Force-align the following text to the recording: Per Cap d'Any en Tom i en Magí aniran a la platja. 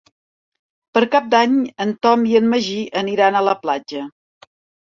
Per 0.97 1.03
Cap 1.15 1.27
d'Any 1.33 1.59
en 1.87 1.93
Tom 2.07 2.25
i 2.31 2.33
en 2.41 2.49
Magí 2.55 2.81
aniran 3.05 3.39
a 3.43 3.47
la 3.53 3.57
platja. 3.67 4.09